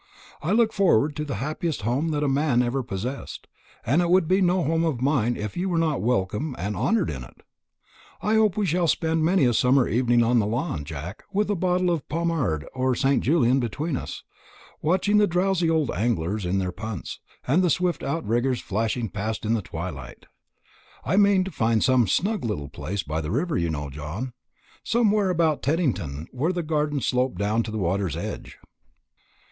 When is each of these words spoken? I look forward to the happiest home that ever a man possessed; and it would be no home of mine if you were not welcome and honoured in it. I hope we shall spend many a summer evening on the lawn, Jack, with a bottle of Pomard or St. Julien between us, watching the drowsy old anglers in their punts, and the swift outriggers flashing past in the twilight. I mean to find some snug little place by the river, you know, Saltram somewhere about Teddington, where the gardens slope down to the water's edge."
I 0.41 0.51
look 0.51 0.73
forward 0.73 1.15
to 1.17 1.25
the 1.25 1.35
happiest 1.35 1.83
home 1.83 2.07
that 2.09 2.23
ever 2.23 2.25
a 2.25 2.27
man 2.29 2.63
possessed; 2.85 3.45
and 3.85 4.01
it 4.01 4.09
would 4.09 4.27
be 4.27 4.41
no 4.41 4.63
home 4.63 4.83
of 4.83 4.99
mine 4.99 5.37
if 5.37 5.55
you 5.55 5.69
were 5.69 5.77
not 5.77 6.01
welcome 6.01 6.55
and 6.57 6.75
honoured 6.75 7.11
in 7.11 7.23
it. 7.23 7.43
I 8.19 8.33
hope 8.33 8.57
we 8.57 8.65
shall 8.65 8.87
spend 8.87 9.23
many 9.23 9.45
a 9.45 9.53
summer 9.53 9.87
evening 9.87 10.23
on 10.23 10.39
the 10.39 10.47
lawn, 10.47 10.85
Jack, 10.85 11.21
with 11.31 11.51
a 11.51 11.55
bottle 11.55 11.91
of 11.91 12.09
Pomard 12.09 12.65
or 12.73 12.95
St. 12.95 13.23
Julien 13.23 13.59
between 13.59 13.95
us, 13.95 14.23
watching 14.81 15.19
the 15.19 15.27
drowsy 15.27 15.69
old 15.69 15.91
anglers 15.91 16.47
in 16.47 16.57
their 16.57 16.71
punts, 16.71 17.19
and 17.47 17.61
the 17.63 17.69
swift 17.69 18.01
outriggers 18.01 18.59
flashing 18.59 19.07
past 19.07 19.45
in 19.45 19.53
the 19.53 19.61
twilight. 19.61 20.25
I 21.05 21.15
mean 21.15 21.43
to 21.43 21.51
find 21.51 21.83
some 21.83 22.07
snug 22.07 22.43
little 22.43 22.69
place 22.69 23.03
by 23.03 23.21
the 23.21 23.29
river, 23.29 23.55
you 23.55 23.69
know, 23.69 23.87
Saltram 23.91 24.33
somewhere 24.83 25.29
about 25.29 25.61
Teddington, 25.61 26.25
where 26.31 26.51
the 26.53 26.63
gardens 26.63 27.05
slope 27.05 27.37
down 27.37 27.61
to 27.61 27.69
the 27.69 27.77
water's 27.77 28.17
edge." 28.17 28.57